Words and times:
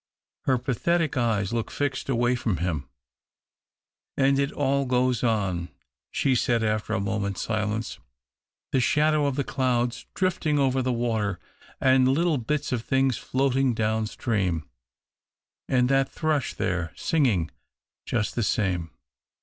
Her 0.45 0.57
pathetic 0.57 1.15
eyes 1.15 1.53
looked 1.53 1.69
fixed 1.71 2.09
away 2.09 2.33
from 2.33 2.57
him." 2.57 2.89
And 4.17 4.39
it 4.39 4.51
all 4.51 4.85
goes 4.87 5.23
on," 5.23 5.69
she 6.09 6.33
said 6.33 6.63
after 6.63 6.93
a 6.95 6.99
moment's 6.99 7.43
silence," 7.43 7.99
the 8.71 8.79
shadow 8.79 9.27
of 9.27 9.35
the 9.35 9.43
clouds 9.43 10.07
drifting 10.15 10.57
over 10.57 10.81
the 10.81 10.91
water, 10.91 11.39
and 11.79 12.07
little 12.07 12.39
bits 12.39 12.71
of 12.71 12.81
things 12.83 13.19
floating 13.19 13.75
down 13.75 14.07
stream, 14.07 14.67
and 15.69 15.87
that 15.89 16.09
thrush 16.09 16.55
there 16.55 16.91
singing— 16.95 17.51
^just 18.09 18.33
the 18.33 18.41
same. 18.41 18.89